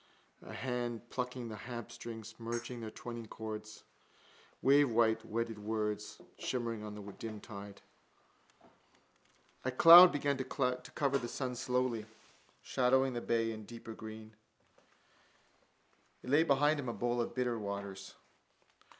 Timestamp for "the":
1.49-1.55, 6.95-7.03, 11.19-11.27, 13.13-13.21